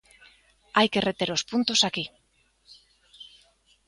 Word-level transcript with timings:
Hai 0.77 0.87
que 0.93 1.03
reter 1.09 1.29
os 1.37 1.43
puntos 1.51 1.79
aquí. 1.87 2.05